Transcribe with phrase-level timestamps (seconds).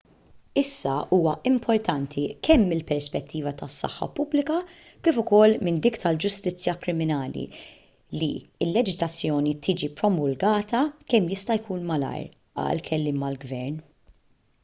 [0.59, 4.55] issa huwa importanti kemm mill-perspettiva tas-saħħa pubblika
[5.07, 7.45] kif ukoll minn dik tal-ġustizzja kriminali
[8.23, 8.31] li
[8.69, 10.83] l-leġiżlazzjoni tiġi promulgata
[11.15, 12.27] kemm jista' jkun malajr
[12.63, 13.79] qal kelliem għall-gvern